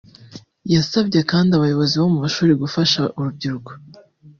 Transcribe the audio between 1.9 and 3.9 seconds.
bo mu mashuri gufasha uru rubyiruko